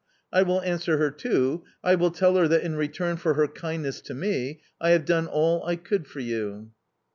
I 0.33 0.41
will 0.41 0.63
answer 0.63 0.97
her 0.97 1.11
too, 1.11 1.63
I 1.83 1.93
will 1.93 2.09
tell 2.09 2.35
her 2.35 2.47
that 2.47 2.63
in 2.63 2.75
return 2.75 3.17
for 3.17 3.35
her 3.35 3.47
kindness 3.47 4.01
to 4.01 4.15
me, 4.15 4.59
I 4.79 4.89
have 4.89 5.05
done 5.05 5.27
all 5.27 5.63
I 5.63 5.75
could 5.75 6.07
for 6.07 6.19
you." 6.21 6.71